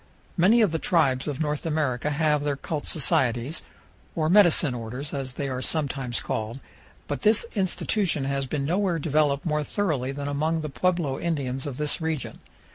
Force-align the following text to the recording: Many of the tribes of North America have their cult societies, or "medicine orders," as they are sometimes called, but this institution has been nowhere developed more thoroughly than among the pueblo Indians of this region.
Many 0.35 0.61
of 0.61 0.71
the 0.71 0.79
tribes 0.79 1.27
of 1.27 1.39
North 1.39 1.63
America 1.63 2.09
have 2.09 2.43
their 2.43 2.55
cult 2.55 2.87
societies, 2.87 3.61
or 4.15 4.31
"medicine 4.31 4.73
orders," 4.73 5.13
as 5.13 5.33
they 5.33 5.47
are 5.47 5.61
sometimes 5.61 6.21
called, 6.21 6.59
but 7.07 7.21
this 7.21 7.45
institution 7.53 8.23
has 8.23 8.47
been 8.47 8.65
nowhere 8.65 8.97
developed 8.97 9.45
more 9.45 9.63
thoroughly 9.63 10.11
than 10.11 10.27
among 10.27 10.61
the 10.61 10.69
pueblo 10.69 11.19
Indians 11.19 11.67
of 11.67 11.77
this 11.77 12.01
region. 12.01 12.39